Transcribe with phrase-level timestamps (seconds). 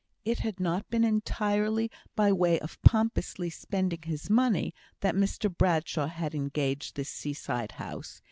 [0.25, 6.07] It had not been entirely by way of pompously spending his money that Mr Bradshaw
[6.07, 8.19] had engaged this seaside house.